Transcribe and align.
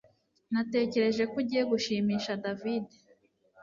Natekereje 0.51 1.23
ko 1.31 1.35
ugiye 1.41 1.63
gushimisha 1.71 2.39
David 2.43 2.85